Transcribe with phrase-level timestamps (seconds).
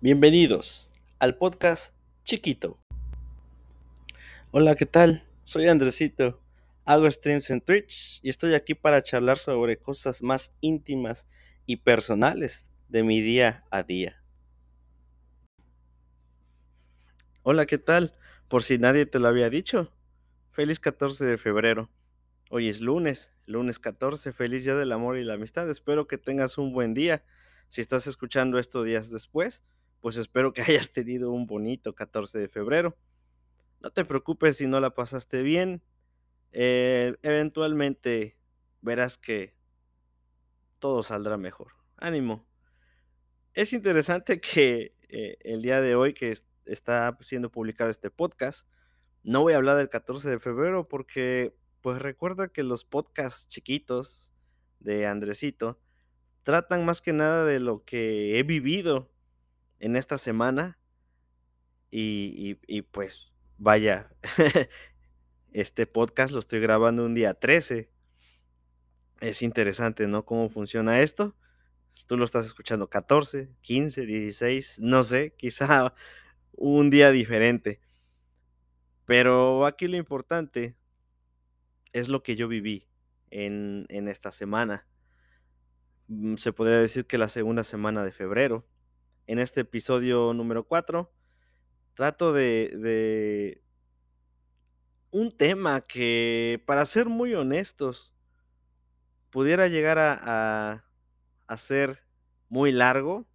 [0.00, 2.78] Bienvenidos al podcast chiquito.
[4.52, 5.24] Hola, ¿qué tal?
[5.42, 6.40] Soy Andresito.
[6.84, 11.26] Hago streams en Twitch y estoy aquí para charlar sobre cosas más íntimas
[11.66, 14.22] y personales de mi día a día.
[17.42, 18.14] Hola, ¿qué tal?
[18.46, 19.92] Por si nadie te lo había dicho,
[20.52, 21.90] feliz 14 de febrero.
[22.50, 25.68] Hoy es lunes, lunes 14, feliz día del amor y la amistad.
[25.68, 27.24] Espero que tengas un buen día.
[27.68, 29.64] Si estás escuchando esto días después,
[30.00, 32.96] pues espero que hayas tenido un bonito 14 de febrero.
[33.80, 35.82] No te preocupes si no la pasaste bien.
[36.52, 38.36] Eh, eventualmente
[38.80, 39.54] verás que
[40.78, 41.72] todo saldrá mejor.
[41.96, 42.46] Ánimo.
[43.54, 46.34] Es interesante que eh, el día de hoy que
[46.66, 48.68] está siendo publicado este podcast,
[49.24, 54.30] no voy a hablar del 14 de febrero porque pues recuerda que los podcasts chiquitos
[54.80, 55.80] de Andresito
[56.42, 59.10] tratan más que nada de lo que he vivido
[59.78, 60.78] en esta semana.
[61.90, 62.54] Y,
[62.90, 64.10] pues vaya,
[65.52, 67.90] este podcast lo estoy grabando un día 13.
[69.20, 70.24] Es interesante, ¿no?
[70.24, 71.34] ¿Cómo funciona esto?
[72.06, 75.94] Tú lo estás escuchando 14, 15, 16, no sé, quizá
[76.52, 77.80] un día diferente.
[79.04, 80.76] Pero aquí lo importante
[81.92, 82.86] es lo que yo viví
[83.30, 84.86] en, en esta semana.
[86.08, 88.66] Mm, se podría decir que la segunda semana de febrero
[89.28, 91.12] en este episodio número 4
[91.98, 93.60] trato de,
[95.10, 98.14] un tema que, para ser muy honestos,
[99.30, 100.84] pudiera llegar a,
[101.48, 102.04] a, ser
[102.48, 103.26] muy largo,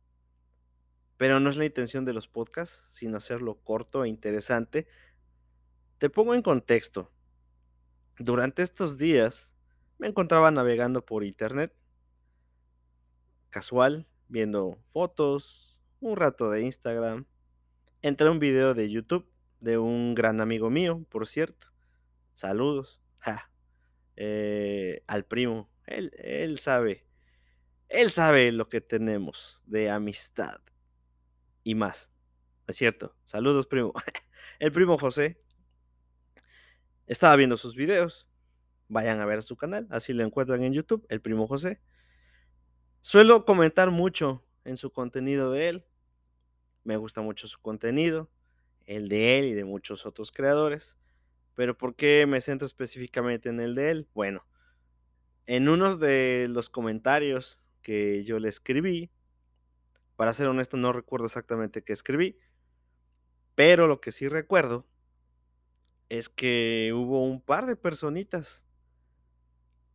[1.17, 4.87] pero no es la intención de los podcasts, sino hacerlo corto e interesante.
[5.97, 7.11] Te pongo en contexto.
[8.17, 9.53] Durante estos días
[9.97, 11.75] me encontraba navegando por internet,
[13.49, 15.72] casual, viendo fotos,
[16.03, 17.25] un rato de Instagram,
[18.01, 19.25] entré a un video de YouTube
[19.59, 21.67] de un gran amigo mío, por cierto.
[22.35, 22.99] Saludos.
[24.15, 25.71] Eh, al primo.
[25.87, 27.07] Él, él sabe.
[27.89, 30.61] Él sabe lo que tenemos de amistad.
[31.63, 32.11] Y más.
[32.67, 33.15] Es cierto.
[33.25, 33.93] Saludos, primo.
[34.59, 35.41] El primo José.
[37.07, 38.29] Estaba viendo sus videos.
[38.87, 39.87] Vayan a ver su canal.
[39.89, 41.05] Así lo encuentran en YouTube.
[41.09, 41.81] El primo José.
[43.01, 45.85] Suelo comentar mucho en su contenido de él
[46.83, 48.29] me gusta mucho su contenido,
[48.85, 50.97] el de él y de muchos otros creadores.
[51.55, 54.07] Pero ¿por qué me centro específicamente en el de él?
[54.13, 54.45] Bueno,
[55.45, 59.11] en uno de los comentarios que yo le escribí,
[60.15, 62.37] para ser honesto no recuerdo exactamente qué escribí,
[63.55, 64.87] pero lo que sí recuerdo
[66.09, 68.65] es que hubo un par de personitas,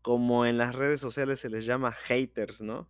[0.02, 2.88] como en las redes sociales se les llama haters, ¿no?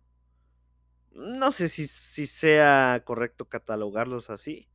[1.11, 4.69] No sé si, sea correcto catalogarlos así.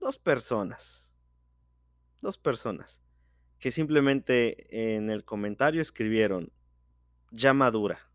[0.00, 1.12] Dos personas.
[2.20, 3.02] Dos personas.
[3.58, 6.52] Que simplemente en el comentario escribieron
[7.30, 8.10] ya madura.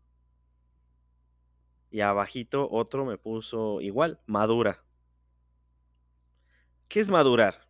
[1.90, 4.82] Y abajito otro me puso igual, madura.
[6.88, 7.68] ¿Qué es madurar?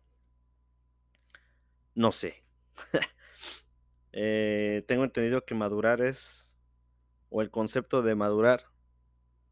[1.95, 2.43] No sé.
[4.15, 6.55] Eh, tengo entendido que madurar es,
[7.29, 8.67] o el concepto de madurar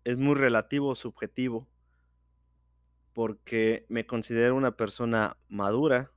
[0.04, 1.68] es muy relativo, subjetivo,
[3.14, 6.12] porque me considero una persona madura,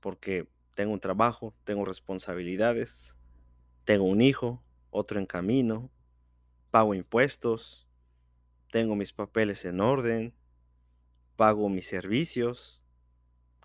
[0.00, 3.16] porque tengo un trabajo, tengo responsabilidades,
[3.84, 5.90] tengo un hijo, otro en camino,
[6.70, 7.88] pago impuestos,
[8.70, 10.34] tengo mis papeles en orden,
[11.36, 12.82] pago mis servicios.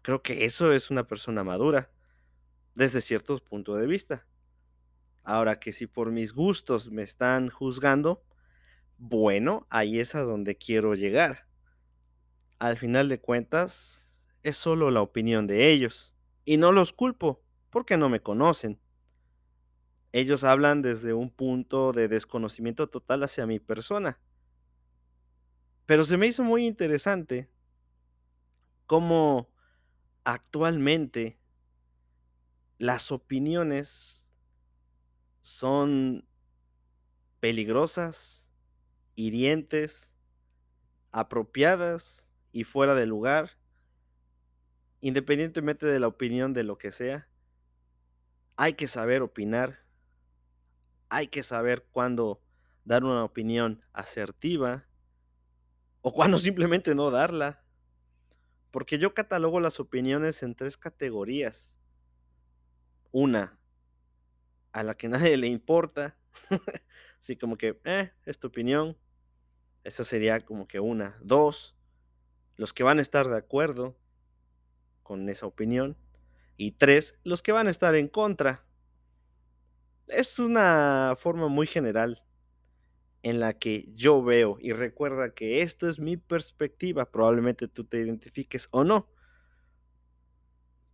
[0.02, 1.92] Creo que eso es una persona madura,
[2.76, 4.26] desde ciertos puntos de vista.
[5.24, 8.24] Ahora que si por mis gustos me están juzgando,
[9.04, 11.48] bueno, ahí es a donde quiero llegar.
[12.60, 14.14] Al final de cuentas,
[14.44, 16.14] es solo la opinión de ellos.
[16.46, 18.80] Y no los culpo, porque no me conocen.
[20.12, 24.20] Ellos hablan desde un punto de desconocimiento total hacia mi persona.
[25.88, 27.50] Pero se me hizo muy interesante
[28.86, 29.50] cómo
[30.26, 31.40] actualmente
[32.78, 34.30] las opiniones
[35.42, 36.24] son
[37.40, 38.51] peligrosas,
[39.16, 40.14] hirientes,
[41.12, 43.52] apropiadas y fuera de lugar,
[45.02, 47.28] independientemente de la opinión de lo que sea,
[48.56, 49.80] hay que saber opinar,
[51.10, 52.42] hay que saber cuándo
[52.86, 54.86] dar una opinión asertiva
[56.02, 57.64] o cuándo simplemente no darla.
[58.72, 61.74] Porque yo catalogo las opiniones en tres categorías.
[63.12, 63.60] Una,
[64.72, 66.16] a la que nadie le importa.
[67.22, 68.98] Así como que, eh, es tu opinión.
[69.84, 71.18] Esa sería como que una.
[71.22, 71.76] 2,
[72.58, 73.98] los que van a estar de acuerdo
[75.04, 75.98] con esa opinión.
[76.58, 78.66] Y 3, los que van a estar en contra.
[80.08, 82.24] Es una forma muy general
[83.24, 88.00] en la que yo veo y recuerda que esto es mi perspectiva, probablemente tú te
[88.00, 89.08] identifiques o no.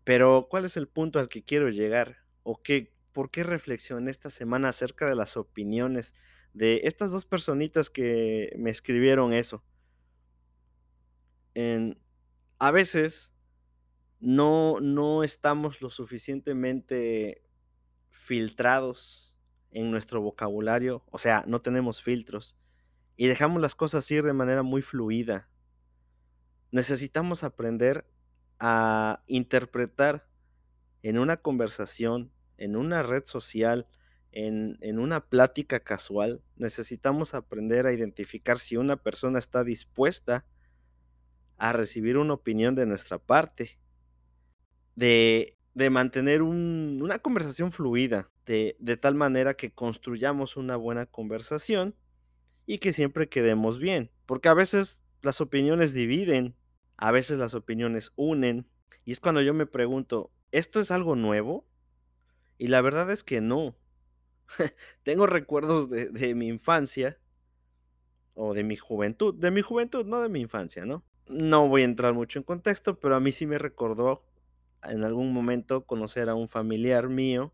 [0.03, 2.17] Pero, ¿cuál es el punto al que quiero llegar?
[2.43, 6.13] ¿O qué por qué reflexioné esta semana acerca de las opiniones
[6.53, 9.63] de estas 2 personitas que me escribieron eso?
[11.55, 11.99] En
[12.59, 13.33] a veces
[14.19, 17.41] no no estamos lo suficientemente
[18.11, 19.35] filtrados
[19.71, 22.55] en nuestro vocabulario, o sea, no tenemos filtros,
[23.15, 25.49] y dejamos las cosas ir de manera muy fluida.
[26.69, 28.05] Necesitamos aprender
[28.59, 30.29] a interpretar
[31.01, 33.87] en una conversación, en una red social,
[34.31, 40.45] en en una plática casual, necesitamos aprender a identificar si una persona está dispuesta
[41.57, 43.79] a recibir una opinión de nuestra parte.
[44.95, 51.05] De de mantener un una conversación fluida, de de tal manera que construyamos una buena
[51.05, 51.95] conversación
[52.65, 56.55] y que siempre quedemos bien, porque a veces las opiniones dividen,
[56.97, 58.67] a veces las opiniones unen,
[59.05, 61.66] y es cuando yo me pregunto, ¿esto es algo nuevo?
[62.57, 63.75] Y la verdad es que no.
[65.03, 67.19] Tengo recuerdos de mi infancia
[68.39, 71.03] o de mi juventud, de mi juventud, no de mi infancia, ¿no?
[71.27, 74.23] No voy a entrar mucho en contexto, pero a mí sí me recordó
[74.83, 77.53] en algún momento conocer a un familiar mío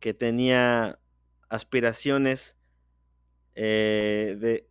[0.00, 0.98] que tenía
[1.50, 2.56] aspiraciones,
[3.54, 4.68] eh, de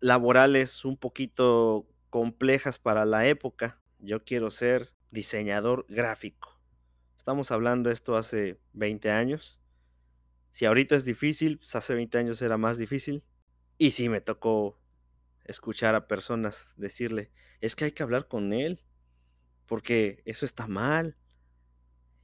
[0.00, 3.80] laborales un poquito complejas para la época.
[4.00, 6.58] Yo quiero ser diseñador gráfico.
[7.22, 9.60] Estamos hablando esto hace 20 años.
[10.50, 13.22] Si ahorita es difícil, pues hace 20 años era más difícil.
[13.78, 14.80] Y sí me tocó
[15.44, 17.30] escuchar a personas decirle:
[17.60, 18.82] "Es que hay que hablar con él,
[19.66, 21.16] porque eso está mal".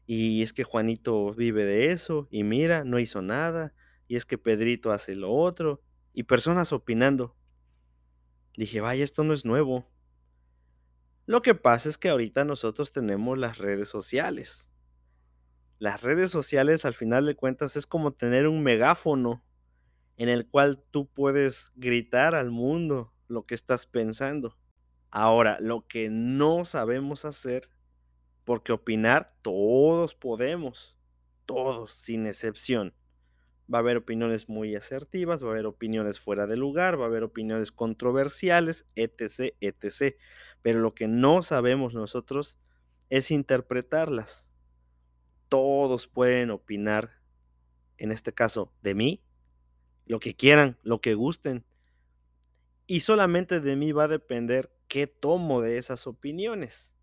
[0.07, 3.75] Y es que Juanito vive de eso, y mira, no hizo nada,
[4.09, 5.81] y es que Pedrito hace lo otro,
[6.13, 7.37] y personas opinando.
[8.57, 9.89] Dije: "Vaya, esto no es nuevo".
[11.27, 14.69] Lo que pasa es que ahorita nosotros tenemos las redes sociales.
[15.79, 19.45] Las redes sociales, al final de cuentas, es como tener un megáfono
[20.17, 24.57] en el cual tú puedes gritar al mundo lo que estás pensando.
[25.11, 27.71] Ahora, lo que no sabemos hacer,
[28.45, 30.97] porque opinar todos podemos,
[31.47, 32.93] todos, sin excepción.
[33.73, 37.09] Va a haber opiniones muy asertivas, va a haber opiniones fuera de lugar, va a
[37.09, 40.17] haber opiniones controversiales, etc, etc.
[40.63, 42.59] Pero lo que no sabemos nosotros
[43.11, 44.48] es interpretarlas.
[45.49, 47.21] Todos pueden opinar,
[47.97, 49.23] en este caso, de mí,
[50.07, 51.65] lo que quieran, lo que gusten.
[52.87, 56.95] Y solamente de mí va a depender qué tomo de esas opiniones.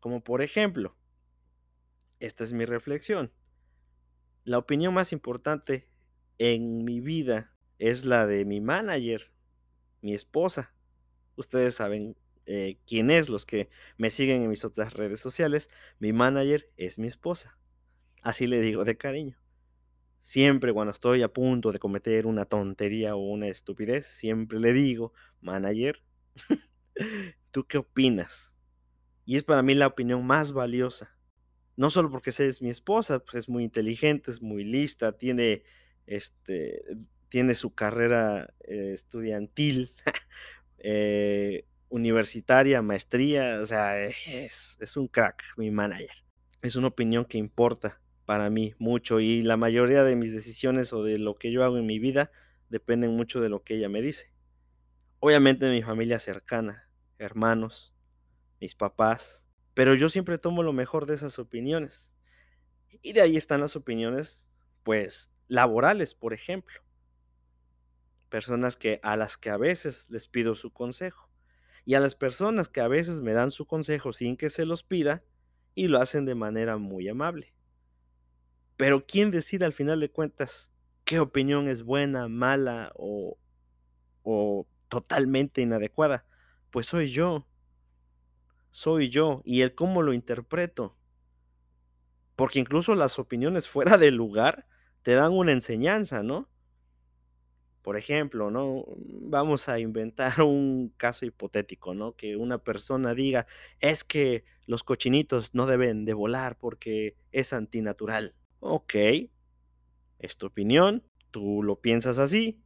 [0.00, 0.96] Como por ejemplo
[2.20, 3.32] esta es mi reflexión.
[4.44, 5.88] La opinión más importante
[6.38, 9.32] en mi vida es la de mi mánager,
[10.02, 10.74] mi esposa.
[11.36, 12.16] Ustedes saben,
[12.52, 15.70] eh, quién es, los que me siguen en mis otras redes sociales.
[16.00, 17.56] Mi mánager es mi esposa.
[18.22, 19.38] Así le digo de cariño.
[20.22, 25.12] Siempre cuando estoy a punto de cometer una tontería o una estupidez, siempre le digo:
[25.40, 26.02] "Mánager,
[27.52, 28.52] ¿tú qué opinas?".
[29.24, 31.16] Y es para mí la opinión más valiosa.
[31.76, 35.62] No solo porque es mi esposa, pues es muy inteligente, es muy lista, tiene,
[36.06, 36.82] este,
[37.28, 39.94] tiene su carrera estudiantil,
[40.78, 46.24] eh, universitaria, maestría, o sea, es un crack, mi mánager.
[46.62, 51.02] Es una opinión que importa para mí mucho, y la mayoría de mis decisiones, o
[51.02, 52.30] de lo que yo hago en mi vida,
[52.68, 54.32] dependen mucho de lo que ella me dice.
[55.18, 57.92] Obviamente, mi familia cercana, hermanos,
[58.60, 59.44] mis papás,
[59.74, 62.12] pero yo siempre tomo lo mejor de esas opiniones.
[63.02, 64.48] Y de ahí están las opiniones,
[64.84, 66.80] pues, laborales, por ejemplo.
[68.28, 71.29] Personas que a las que a veces les pido su consejo,
[71.84, 74.82] y a las personas que a veces me dan su consejo sin que se los
[74.82, 75.22] pida,
[75.74, 77.52] y lo hacen de manera muy amable.
[78.76, 80.70] Pero, ¿quién decide al final de cuentas
[81.04, 83.36] qué opinión es buena, mala o
[84.24, 86.26] o totalmente inadecuada?
[86.70, 87.46] Pues soy yo.
[88.72, 90.96] Soy yo, y el cómo lo interpreto.
[92.38, 94.66] Porque incluso las opiniones fuera de lugar
[95.02, 96.48] te dan una enseñanza, ¿no?
[97.82, 98.84] Por ejemplo, ¿no?
[98.96, 102.12] Vamos a inventar un caso hipotético, ¿no?
[102.14, 103.46] Que una persona diga:
[103.80, 108.34] "Es que los cochinitos no deben de volar porque es antinatural".
[108.60, 109.30] Okey.
[110.20, 112.62] Es tu opinión, tú lo piensas así.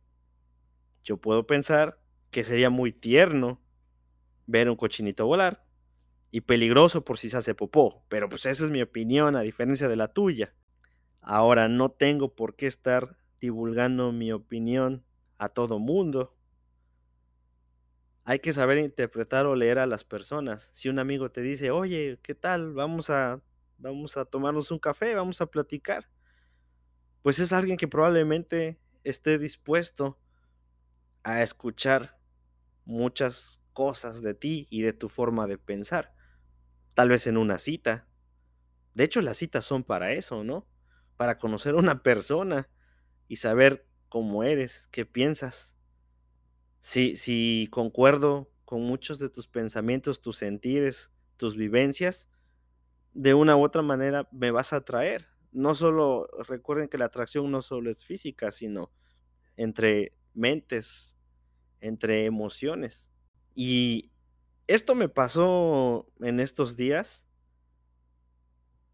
[1.02, 3.61] Yo puedo pensar que sería muy tierno
[4.47, 5.64] ver un cochinito volar
[6.30, 9.88] y peligroso por si se hace popó, pero pues esa es mi opinión a diferencia
[9.88, 10.54] de la tuya.
[11.21, 15.04] Ahora no tengo por qué estar divulgando mi opinión
[15.36, 16.34] a todo mundo.
[18.24, 20.70] Hay que saber interpretar o leer a las personas.
[20.72, 22.72] Si un amigo te dice, oye, ¿qué tal?
[22.72, 23.42] Vamos a,
[23.76, 26.08] vamos a tomarnos un café, vamos a platicar.
[27.20, 30.18] Pues es alguien que probablemente esté dispuesto
[31.22, 32.18] a escuchar
[32.86, 36.14] muchas cosas de ti y de tu forma de pensar.
[36.94, 38.08] Tal vez en una cita.
[38.94, 40.66] De hecho, las citas son para eso, ¿no?
[41.18, 42.70] Para conocer a una persona
[43.28, 45.75] y saber cómo eres, qué piensas.
[46.81, 52.28] Si, si concuerdo con muchos de tus pensamientos, tus sentires, tus vivencias,
[53.12, 55.28] de una u otra manera me vas a atraer.
[55.52, 58.90] No solo, recuerden que la atracción no solo es física, sino
[59.57, 61.16] entre mentes,
[61.81, 63.11] entre emociones.
[63.54, 64.11] Y
[64.66, 67.26] esto me pasó en estos días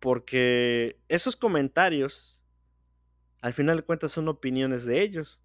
[0.01, 2.40] porque esos comentarios,
[3.41, 5.41] al final de cuentas, son opiniones de ellos.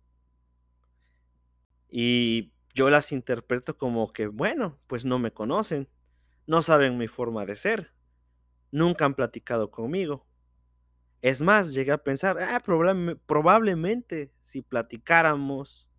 [1.90, 5.88] Y yo las interpreto como que, bueno, pues no me conocen,
[6.48, 7.94] no saben mi forma de ser,
[8.72, 10.26] nunca han platicado conmigo.
[11.22, 12.62] Es más, llegué a pensar, ah,
[13.26, 15.90] probablemente si platicáramos,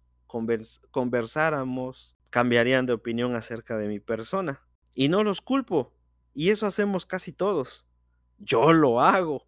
[0.90, 4.62] conversáramos, cambiarían de opinión acerca de mi persona.
[4.94, 5.94] Y no los culpo.
[6.34, 7.86] Y eso hacemos casi todos.
[8.38, 9.46] Yo lo hago.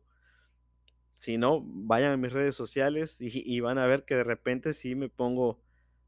[1.19, 4.95] Si no, vayan a mis redes sociales y, van a ver que de repente sí
[4.95, 5.61] me pongo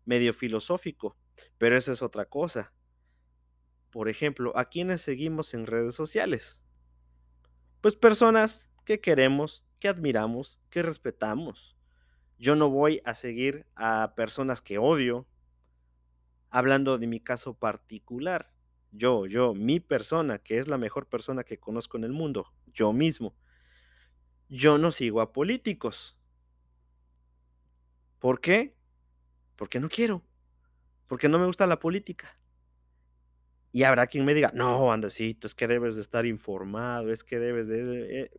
[0.04, 1.16] medio filosófico.
[1.58, 2.72] Pero esa es otra cosa.
[3.90, 6.62] Por ejemplo, ¿a quiénes seguimos en redes sociales?
[7.80, 11.76] Pues personas que queremos, que admiramos, que respetamos.
[12.38, 15.26] Yo no voy a seguir a personas que odio,
[16.50, 18.52] hablando de mi caso particular,
[18.92, 22.92] yo, yo, mi persona, que es la mejor persona que conozco en el mundo, yo
[22.92, 23.34] mismo,
[24.50, 26.18] yo no sigo a políticos.
[28.18, 28.74] ¿Por qué?
[29.56, 30.22] Porque no quiero,
[31.06, 32.36] porque no me gusta la política.
[33.72, 37.38] Y habrá quien me diga, no, Andresito, es que debes de estar informado, es que
[37.38, 38.22] debes de...
[38.22, 38.30] Eh".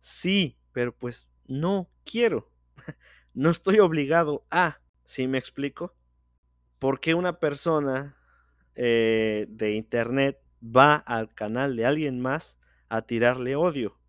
[0.00, 2.50] Sí, pero pues no quiero.
[3.34, 5.94] no estoy obligado a, ¿sí me explico?
[6.82, 8.16] ¿por qué una persona
[8.74, 14.01] eh, de internet va al canal de alguien más a tirarle odio?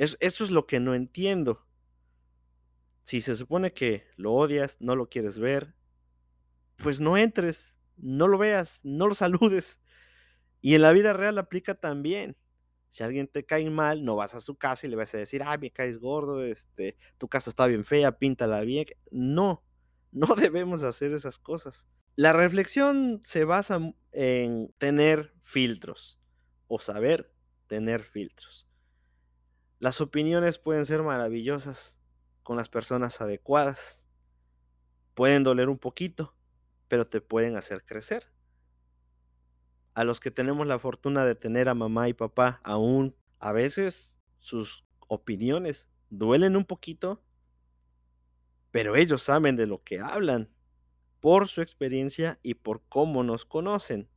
[0.00, 1.66] Eso es lo que no entiendo.
[3.02, 5.74] Si se supone que lo odias, no lo quieres ver,
[6.76, 9.80] pues no entres, no lo veas, no lo saludes.
[10.62, 12.36] Y en la vida real aplica también.
[12.90, 15.42] Si alguien te cae mal, no vas a su casa y le vas a decir,
[15.44, 18.86] ah, me caes gordo, este, tu casa está bien fea, píntala bien.
[19.10, 19.62] No,
[20.12, 21.86] no debemos hacer esas cosas.
[22.16, 23.80] La reflexión se basa
[24.12, 26.20] en tener filtros
[26.66, 27.32] o saber
[27.68, 28.69] tener filtros.
[29.80, 31.98] Las opiniones pueden ser maravillosas
[32.42, 34.04] con las personas adecuadas.
[35.14, 36.34] Pueden doler un poquito,
[36.86, 38.30] pero te pueden hacer crecer.
[39.94, 44.18] A los que tenemos la fortuna de tener a mamá y papá, aún a veces
[44.38, 47.22] sus opiniones duelen un poquito,
[48.70, 50.50] pero ellos saben de lo que hablan
[51.20, 54.10] por su experiencia y por cómo nos conocen.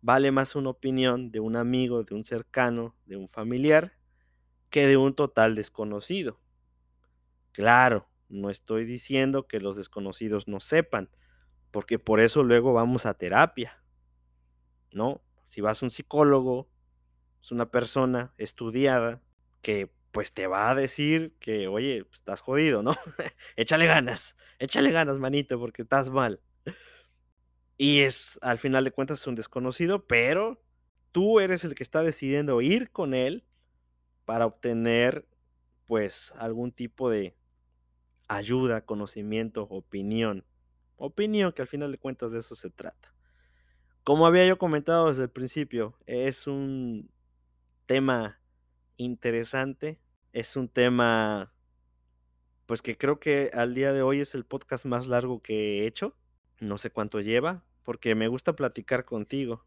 [0.00, 3.92] Vale más una opinión de un amigo, de un cercano, de un familiar,
[4.70, 6.40] que de un total desconocido.
[7.52, 11.10] Claro, no estoy diciendo que los desconocidos no sepan,
[11.70, 13.82] porque por eso luego vamos a terapia.
[14.92, 15.22] ¿No?
[15.46, 16.68] Si vas a un psicólogo,
[17.42, 19.22] es una persona estudiada
[19.62, 22.96] que pues te va a decir que, oye, pues, estás jodido, ¿no?
[23.56, 26.40] échale ganas, échale ganas, manito, porque estás mal.
[27.76, 30.62] Y es, al final de cuentas, un desconocido, pero
[31.12, 33.44] tú eres el que está decidiendo ir con él
[34.26, 35.26] para obtener,
[35.86, 37.34] pues, algún tipo de
[38.28, 40.44] ayuda, conocimiento, opinión.
[40.96, 43.14] Opinión, que al final de cuentas de eso se trata.
[44.02, 47.10] Como había yo comentado desde el principio, es un
[47.86, 48.40] tema
[48.96, 50.00] interesante,
[50.32, 51.52] es un tema,
[52.66, 55.86] pues que creo que al día de hoy es el podcast más largo que he
[55.86, 56.16] hecho.
[56.60, 59.64] No sé cuánto lleva, porque me gusta platicar contigo.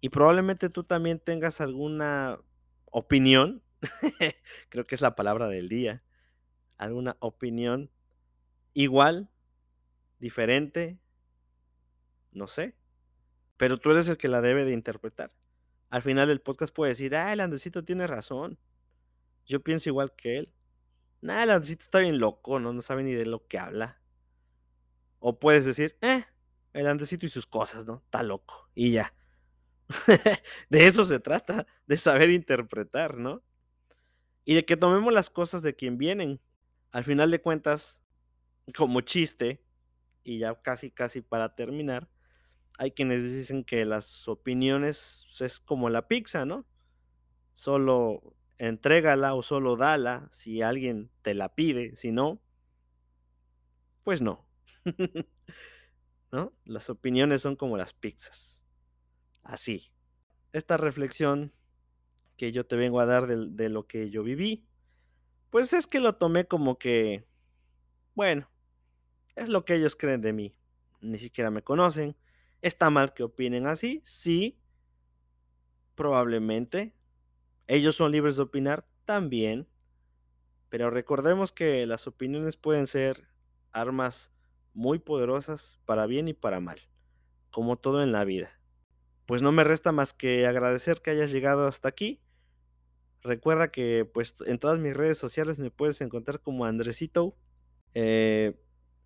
[0.00, 2.38] Y probablemente tú también tengas alguna
[2.86, 3.62] opinión,
[4.68, 6.02] creo que es la palabra del día,
[6.76, 7.90] alguna opinión
[8.74, 9.28] igual,
[10.18, 10.98] diferente,
[12.32, 12.74] no sé,
[13.56, 15.32] pero tú eres el que la debe de interpretar.
[15.90, 18.58] Al final el podcast puede decir, ah, el Andesito tiene razón.
[19.46, 20.52] Yo pienso igual que él.
[21.20, 22.72] Nada, el Andresito está bien loco, ¿no?
[22.72, 24.00] No sabe ni de lo que habla.
[25.18, 26.24] O puedes decir, eh,
[26.72, 28.02] el Andresito y sus cosas, ¿no?
[28.04, 29.14] Está loco, y ya.
[30.68, 33.42] de eso se trata, de saber interpretar, ¿no?
[34.48, 36.40] Y de que tomemos las cosas de quien vienen.
[36.90, 38.00] Al final de cuentas,
[38.74, 39.62] como chiste,
[40.24, 42.08] y ya casi, casi para terminar,
[42.78, 46.64] hay quienes dicen que las opiniones es como la pizza, ¿no?
[47.52, 52.40] Solo entrégala o solo dala si alguien te la pide, si no,
[54.02, 54.48] pues no.
[56.32, 56.54] ¿No?
[56.64, 58.64] Las opiniones son como las pizzas.
[59.42, 59.92] Así.
[60.54, 61.52] Esta reflexión
[62.38, 64.64] que yo te vengo a dar de, lo que yo viví,
[65.50, 67.26] pues es que lo tomé como que,
[68.14, 68.48] bueno,
[69.34, 70.54] es lo que ellos creen de mí.
[71.00, 72.16] Ni siquiera me conocen.
[72.62, 74.00] ¿Está mal que opinen así?
[74.04, 74.58] Sí.
[75.94, 76.94] Probablemente.
[77.66, 78.86] ¿Ellos son libres de opinar?
[79.04, 79.68] También.
[80.68, 83.28] Pero recordemos que las opiniones pueden ser
[83.72, 84.32] armas
[84.74, 86.80] muy poderosas para bien y para mal,
[87.50, 88.50] como todo en la vida.
[89.26, 92.20] Pues no me resta más que agradecer que hayas llegado hasta aquí.
[93.22, 97.36] Recuerda que pues en todas mis redes sociales me puedes encontrar como Andresito.
[97.94, 98.54] Eh,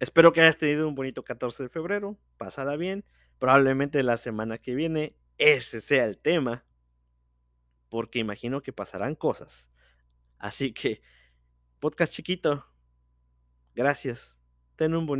[0.01, 2.19] espero que hayas tenido un bonito 14 de febrero.
[2.37, 3.05] Pásala bien.
[3.39, 6.65] Probablemente la semana que viene ese sea el tema.
[7.89, 9.71] Porque imagino que pasarán cosas.
[10.39, 11.03] Así que,
[11.79, 12.67] podcast chiquito.
[13.75, 14.37] Gracias.
[14.77, 15.11] Ten un bonito